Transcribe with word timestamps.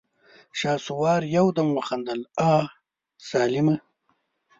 شهسوار 0.59 1.21
يودم 1.37 1.67
وخندل: 1.77 2.21
اه 2.51 2.63
ظالمه! 3.29 3.75